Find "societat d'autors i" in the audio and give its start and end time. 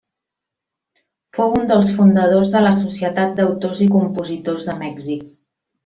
2.79-3.91